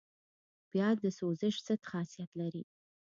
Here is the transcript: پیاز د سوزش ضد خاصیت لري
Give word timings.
پیاز 0.69 0.97
د 1.05 1.07
سوزش 1.17 1.55
ضد 1.65 1.81
خاصیت 1.91 2.29
لري 2.39 2.63